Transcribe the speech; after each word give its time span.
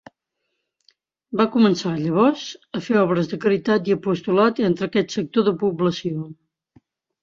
Va 1.41 1.45
començar, 1.57 1.91
llavors, 2.07 2.47
a 2.79 2.83
fer 2.87 2.97
obres 3.05 3.31
de 3.35 3.41
caritat 3.47 3.93
i 3.93 3.97
apostolat 4.01 4.67
entre 4.73 4.93
aquest 4.93 5.19
sector 5.21 5.51
de 5.53 5.59
població. 5.65 6.31